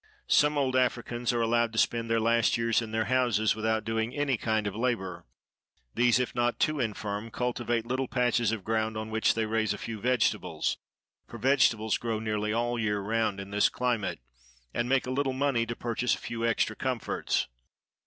Some 0.25 0.57
old 0.57 0.75
Africans 0.75 1.31
are 1.31 1.41
allowed 1.43 1.71
to 1.73 1.77
spend 1.77 2.09
their 2.09 2.19
last 2.19 2.57
years 2.57 2.81
in 2.81 2.89
their 2.89 3.05
houses, 3.05 3.55
without 3.55 3.83
doing 3.83 4.15
any 4.15 4.35
kind 4.35 4.65
of 4.65 4.75
labor; 4.75 5.25
these, 5.93 6.17
if 6.19 6.33
not 6.33 6.57
too 6.59 6.79
infirm, 6.79 7.29
cultivate 7.29 7.85
little 7.85 8.07
patches 8.07 8.51
of 8.51 8.63
ground, 8.63 8.97
on 8.97 9.11
which 9.11 9.35
they 9.35 9.45
raise 9.45 9.75
a 9.75 9.77
few 9.77 10.01
vegetables,—for 10.01 11.37
vegetables 11.37 11.99
grow 11.99 12.17
nearly 12.19 12.51
all 12.51 12.77
the 12.77 12.81
year 12.81 12.99
round 12.99 13.39
in 13.39 13.51
this 13.51 13.69
climate,—and 13.69 14.89
make 14.89 15.05
a 15.05 15.11
little 15.11 15.33
money 15.33 15.67
to 15.67 15.75
purchase 15.75 16.15
a 16.15 16.17
few 16.17 16.43
extra 16.43 16.75
comforts. 16.75 17.47